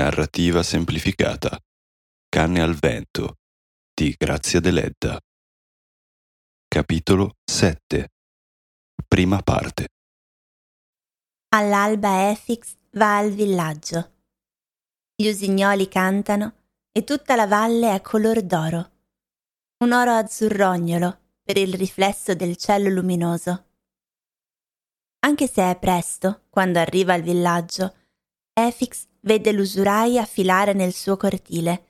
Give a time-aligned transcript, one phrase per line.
[0.00, 1.62] Narrativa semplificata.
[2.26, 3.36] Canne al vento
[3.92, 5.20] di Grazia Deledda.
[6.66, 8.08] Capitolo 7.
[9.06, 9.88] Prima parte.
[11.50, 14.22] All'alba Efix va al villaggio.
[15.14, 16.62] Gli usignoli cantano
[16.92, 18.90] e tutta la valle è color d'oro.
[19.84, 23.66] Un oro azzurrognolo per il riflesso del cielo luminoso.
[25.26, 27.96] Anche se è presto, quando arriva al villaggio,
[28.54, 31.86] Efix vede l'usuraia filare nel suo cortile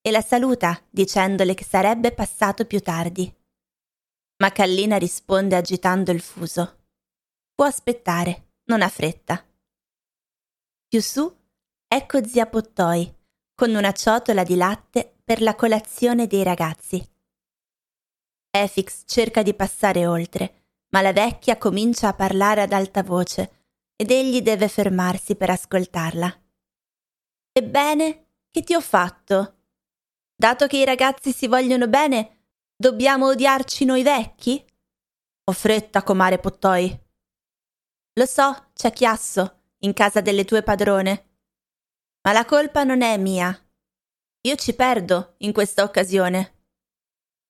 [0.00, 3.32] e la saluta dicendole che sarebbe passato più tardi.
[4.38, 6.76] Ma Kallina risponde agitando il fuso.
[7.54, 9.44] Può aspettare, non ha fretta.
[10.86, 11.36] Più su,
[11.86, 13.12] ecco zia Pottoi,
[13.54, 17.06] con una ciotola di latte per la colazione dei ragazzi.
[18.50, 23.56] Efix cerca di passare oltre, ma la vecchia comincia a parlare ad alta voce
[23.96, 26.42] ed egli deve fermarsi per ascoltarla.
[27.58, 29.62] Ebbene, che ti ho fatto?
[30.32, 32.44] Dato che i ragazzi si vogliono bene,
[32.76, 34.64] dobbiamo odiarci noi vecchi?
[35.42, 36.96] Ho fretta, comare Pottoi.
[38.12, 41.38] Lo so, c'è chiasso, in casa delle tue padrone.
[42.22, 43.50] Ma la colpa non è mia.
[44.42, 46.62] Io ci perdo in questa occasione.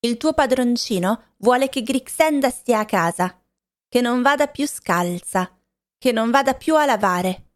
[0.00, 3.42] Il tuo padroncino vuole che Grixenda stia a casa,
[3.88, 5.50] che non vada più scalza,
[5.96, 7.52] che non vada più a lavare.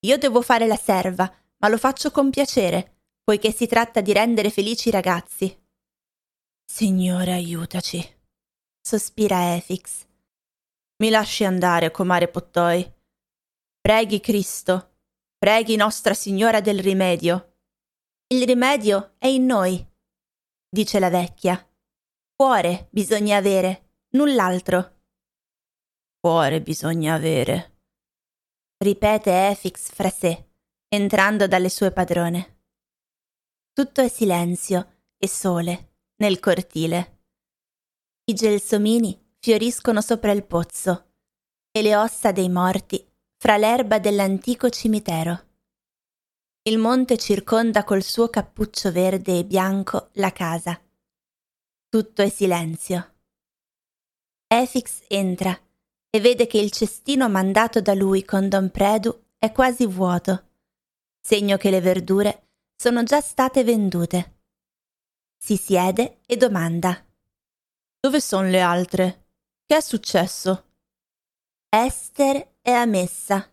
[0.00, 1.32] Io devo fare la serva,
[1.62, 5.56] ma lo faccio con piacere, poiché si tratta di rendere felici i ragazzi.
[6.64, 8.04] Signore, aiutaci,
[8.80, 10.04] sospira Efix.
[10.96, 12.92] Mi lasci andare, comare Pottoi.
[13.80, 14.96] Preghi Cristo,
[15.38, 17.58] preghi Nostra Signora del rimedio.
[18.26, 19.86] Il rimedio è in noi,
[20.68, 21.64] dice la vecchia.
[22.34, 25.00] Cuore bisogna avere, null'altro.
[26.18, 27.82] Cuore bisogna avere,
[28.78, 30.50] ripete Efix fra sé
[30.94, 32.58] entrando dalle sue padrone.
[33.72, 37.20] Tutto è silenzio e sole nel cortile.
[38.24, 41.12] I gelsomini fioriscono sopra il pozzo
[41.70, 43.02] e le ossa dei morti
[43.38, 45.48] fra l'erba dell'antico cimitero.
[46.64, 50.78] Il monte circonda col suo cappuccio verde e bianco la casa.
[51.88, 53.14] Tutto è silenzio.
[54.46, 55.58] Efix entra
[56.10, 60.50] e vede che il cestino mandato da lui con Don Predu è quasi vuoto
[61.22, 64.40] segno che le verdure sono già state vendute.
[65.38, 67.06] Si siede e domanda.
[67.98, 69.26] Dove sono le altre?
[69.64, 70.70] Che è successo?
[71.68, 73.48] Esther è a messa.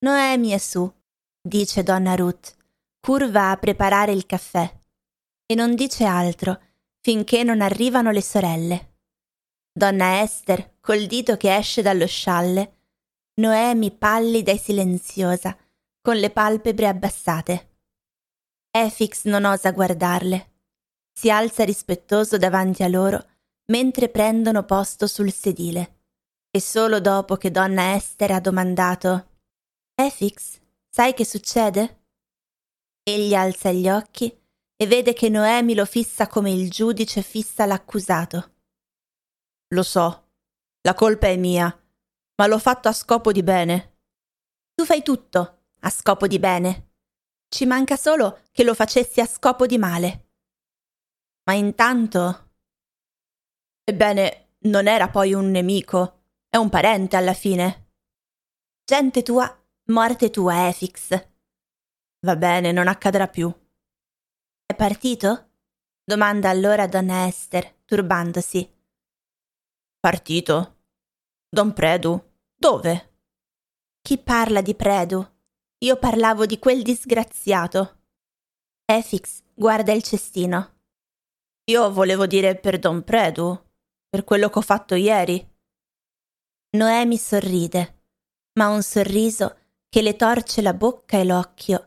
[0.00, 0.92] Noemi è su,
[1.40, 2.56] dice donna Ruth,
[3.00, 4.78] curva a preparare il caffè,
[5.46, 6.60] e non dice altro
[7.00, 8.96] finché non arrivano le sorelle.
[9.72, 12.74] Donna Esther, col dito che esce dallo scialle,
[13.34, 15.56] Noemi pallida e silenziosa,
[16.08, 17.76] con le palpebre abbassate.
[18.70, 20.52] Efix non osa guardarle.
[21.12, 23.22] Si alza rispettoso davanti a loro
[23.66, 26.04] mentre prendono posto sul sedile.
[26.50, 29.40] E solo dopo che donna Esther ha domandato
[29.94, 30.58] Efix,
[30.88, 32.04] sai che succede?
[33.02, 34.34] Egli alza gli occhi
[34.76, 38.54] e vede che Noemi lo fissa come il giudice fissa l'accusato.
[39.74, 40.30] Lo so,
[40.80, 41.66] la colpa è mia,
[42.36, 43.98] ma l'ho fatto a scopo di bene.
[44.72, 46.90] Tu fai tutto, a scopo di bene.
[47.48, 50.28] Ci manca solo che lo facessi a scopo di male.
[51.44, 52.50] Ma intanto...
[53.84, 57.90] Ebbene, non era poi un nemico, è un parente alla fine.
[58.84, 59.50] Gente tua,
[59.86, 61.28] morte tua, Efix.
[62.20, 63.52] Va bene, non accadrà più.
[64.66, 65.48] È partito?
[66.08, 68.76] domanda allora donna Esther, turbandosi.
[70.00, 70.76] Partito?
[71.50, 72.18] Don Predu?
[72.54, 73.16] Dove?
[74.00, 75.37] Chi parla di Predu?
[75.84, 78.00] Io parlavo di quel disgraziato.
[78.84, 80.80] Efix guarda il cestino.
[81.70, 83.56] Io volevo dire per Don Predu,
[84.08, 85.46] per quello che ho fatto ieri.
[86.70, 88.02] Noemi sorride,
[88.54, 89.56] ma un sorriso
[89.88, 91.86] che le torce la bocca e l'occhio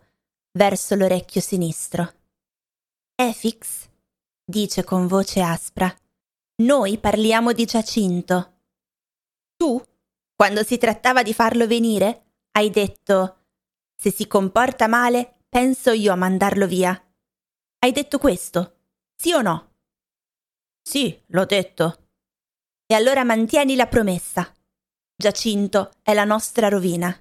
[0.54, 2.14] verso l'orecchio sinistro.
[3.16, 3.90] Efix,
[4.46, 5.94] dice con voce aspra,
[6.64, 8.54] noi parliamo di Giacinto.
[9.58, 9.84] Tu,
[10.34, 13.41] quando si trattava di farlo venire, hai detto
[14.02, 17.00] se si comporta male, penso io a mandarlo via.
[17.78, 18.80] Hai detto questo?
[19.16, 19.76] Sì o no?
[20.82, 22.08] Sì, l'ho detto.
[22.88, 24.52] E allora mantieni la promessa.
[25.16, 27.16] Giacinto è la nostra rovina.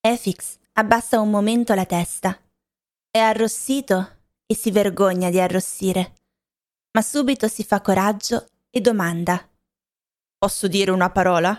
[0.00, 2.36] Efix abbassa un momento la testa.
[3.08, 6.14] È arrossito e si vergogna di arrossire.
[6.90, 9.48] Ma subito si fa coraggio e domanda.
[10.38, 11.54] Posso dire una parola?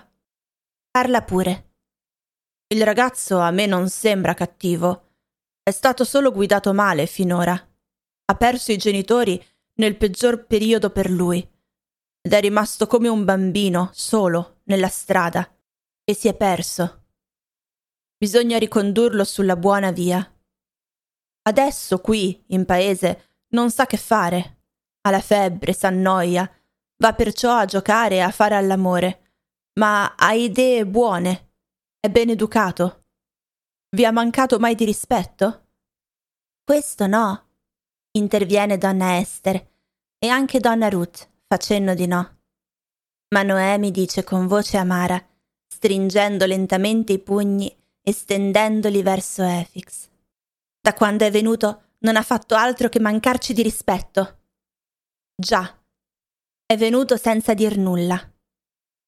[0.92, 1.73] Parla pure.
[2.74, 5.12] Il ragazzo a me non sembra cattivo.
[5.62, 7.54] È stato solo guidato male finora.
[7.54, 9.40] Ha perso i genitori
[9.76, 11.48] nel peggior periodo per lui
[12.20, 15.48] ed è rimasto come un bambino, solo, nella strada,
[16.04, 17.04] e si è perso.
[18.18, 20.28] Bisogna ricondurlo sulla buona via.
[21.44, 24.62] Adesso qui, in paese, non sa che fare.
[25.02, 26.52] Ha la febbre, s'annoia,
[26.98, 29.34] va perciò a giocare e a fare all'amore,
[29.74, 31.53] ma ha idee buone,
[32.06, 33.06] è ben educato.
[33.96, 35.68] Vi ha mancato mai di rispetto?
[36.62, 37.52] Questo no,
[38.12, 39.70] interviene donna Esther
[40.18, 42.40] e anche donna Ruth fa cenno di no.
[43.30, 45.18] Ma Noemi dice con voce amara,
[45.66, 50.10] stringendo lentamente i pugni e stendendoli verso Efix.
[50.82, 54.40] Da quando è venuto non ha fatto altro che mancarci di rispetto.
[55.34, 55.82] Già,
[56.66, 58.33] è venuto senza dir nulla.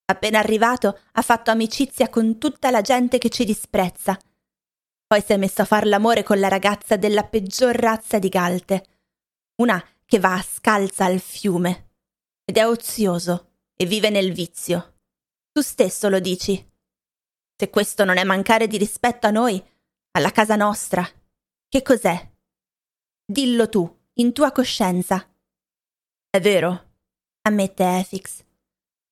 [0.05, 4.17] Appena arrivato ha fatto amicizia con tutta la gente che ci disprezza.
[5.07, 8.85] Poi si è messo a far l'amore con la ragazza della peggior razza di galte,
[9.61, 11.89] una che va a scalza al fiume,
[12.45, 14.99] ed è ozioso e vive nel vizio.
[15.51, 16.71] Tu stesso lo dici.
[17.57, 19.63] Se questo non è mancare di rispetto a noi,
[20.11, 21.07] alla casa nostra,
[21.67, 22.31] che cos'è?
[23.25, 25.27] Dillo tu, in tua coscienza.
[26.29, 26.93] È vero,
[27.41, 28.44] ammette Efix.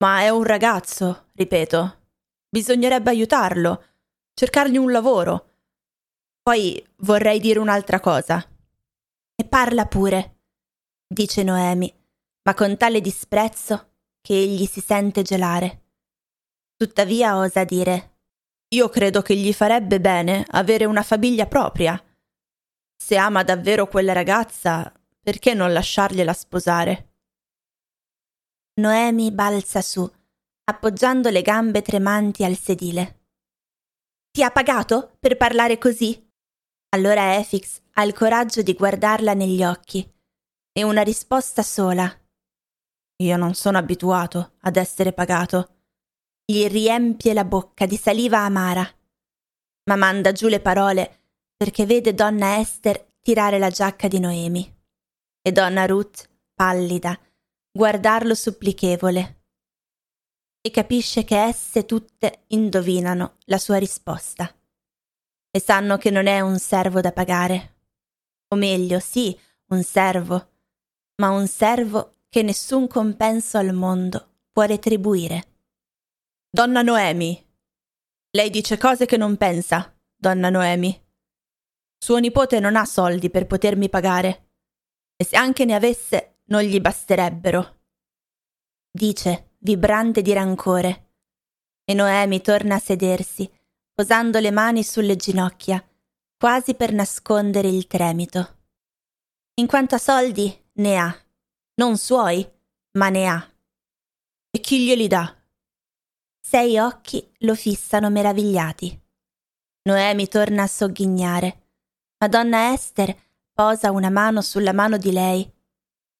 [0.03, 2.07] Ma è un ragazzo, ripeto.
[2.49, 3.85] Bisognerebbe aiutarlo,
[4.33, 5.51] cercargli un lavoro.
[6.41, 8.45] Poi vorrei dire un'altra cosa.
[9.33, 10.41] E parla pure,
[11.07, 11.89] dice Noemi,
[12.43, 15.83] ma con tale disprezzo che egli si sente gelare.
[16.75, 18.17] Tuttavia osa dire
[18.75, 21.97] Io credo che gli farebbe bene avere una famiglia propria.
[23.01, 24.91] Se ama davvero quella ragazza,
[25.21, 27.12] perché non lasciargliela sposare?
[28.75, 30.09] Noemi balza su,
[30.63, 33.21] appoggiando le gambe tremanti al sedile.
[34.31, 36.27] Ti ha pagato per parlare così?
[36.95, 40.11] Allora Efix ha il coraggio di guardarla negli occhi.
[40.75, 42.11] E una risposta sola.
[43.17, 45.75] Io non sono abituato ad essere pagato.
[46.43, 48.83] Gli riempie la bocca di saliva amara,
[49.83, 51.19] ma manda giù le parole
[51.55, 54.81] perché vede donna Esther tirare la giacca di Noemi
[55.43, 57.17] e donna Ruth, pallida,
[57.75, 59.41] guardarlo supplichevole.
[60.61, 64.55] E capisce che esse tutte indovinano la sua risposta
[65.49, 67.81] e sanno che non è un servo da pagare.
[68.49, 69.37] O meglio, sì,
[69.67, 70.51] un servo,
[71.15, 75.43] ma un servo che nessun compenso al mondo può retribuire.
[76.49, 77.43] Donna Noemi.
[78.31, 80.99] Lei dice cose che non pensa, donna Noemi.
[81.97, 84.51] Suo nipote non ha soldi per potermi pagare,
[85.15, 87.79] e se anche ne avesse non gli basterebbero.
[88.91, 91.13] Dice, vibrante di rancore.
[91.83, 93.51] E Noemi torna a sedersi,
[93.91, 95.83] posando le mani sulle ginocchia,
[96.37, 98.59] quasi per nascondere il tremito.
[99.55, 101.17] In quanto a soldi, ne ha
[101.75, 102.47] non suoi,
[102.97, 103.51] ma ne ha.
[104.51, 105.35] E chi glieli dà?
[106.39, 109.01] Sei occhi lo fissano meravigliati.
[109.89, 111.69] Noemi torna a sogghignare.
[112.19, 113.17] Madonna Esther
[113.51, 115.52] posa una mano sulla mano di lei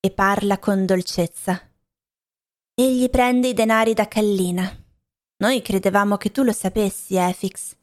[0.05, 1.61] e parla con dolcezza.
[2.73, 4.69] Egli prende i denari da Callina.
[5.37, 7.73] Noi credevamo che tu lo sapessi, Efix.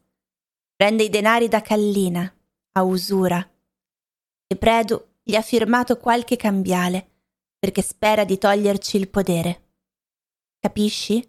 [0.77, 2.31] Prende i denari da Callina,
[2.73, 3.41] a usura.
[4.47, 7.09] E Predu gli ha firmato qualche cambiale
[7.59, 9.69] perché spera di toglierci il podere.
[10.59, 11.27] Capisci?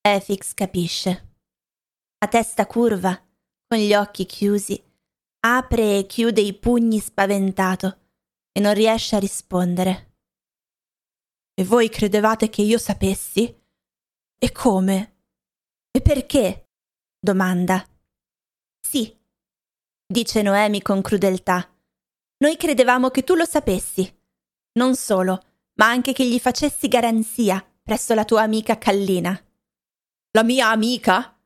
[0.00, 1.34] Efix capisce.
[2.18, 3.16] A testa curva,
[3.68, 4.82] con gli occhi chiusi,
[5.46, 7.99] apre e chiude i pugni spaventato
[8.52, 10.14] e non riesce a rispondere.
[11.54, 13.54] E voi credevate che io sapessi?
[14.38, 15.16] E come?
[15.90, 16.68] E perché?
[17.18, 17.86] domanda.
[18.80, 19.14] Sì,
[20.06, 21.68] dice Noemi con crudeltà.
[22.38, 24.10] Noi credevamo che tu lo sapessi.
[24.78, 29.38] Non solo, ma anche che gli facessi garanzia presso la tua amica Callina.
[30.30, 31.36] La mia amica?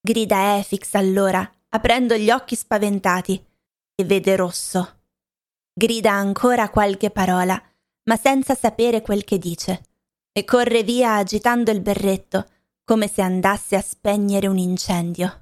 [0.00, 3.34] grida Efix allora, aprendo gli occhi spaventati,
[3.94, 5.01] e vede rosso.
[5.74, 7.60] Grida ancora qualche parola,
[8.04, 9.82] ma senza sapere quel che dice,
[10.30, 12.46] e corre via agitando il berretto,
[12.84, 15.41] come se andasse a spegnere un incendio.